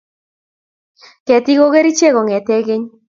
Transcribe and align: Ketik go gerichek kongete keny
Ketik 1.31 1.57
go 1.65 1.67
gerichek 1.75 2.13
kongete 2.17 2.55
keny 2.71 2.85